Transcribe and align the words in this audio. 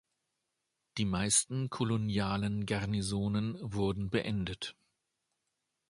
Die 0.97 1.05
meisten 1.05 1.69
kolonialen 1.69 2.65
Garnisonen 2.65 3.55
wurden 3.61 4.09
beendet. 4.09 4.75